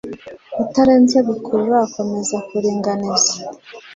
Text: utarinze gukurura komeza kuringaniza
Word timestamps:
utarinze 0.63 1.17
gukurura 1.29 1.79
komeza 1.95 2.37
kuringaniza 2.47 3.33